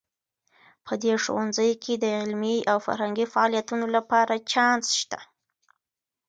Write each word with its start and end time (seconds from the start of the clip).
په 0.85 0.93
دې 1.01 1.13
ښوونځي 1.23 1.71
کې 1.83 1.93
د 2.03 2.05
علمي 2.19 2.57
او 2.71 2.77
فرهنګي 2.85 3.25
فعالیتونو 3.33 3.85
لپاره 3.95 4.43
چانس 4.51 4.85
شته 4.99 5.19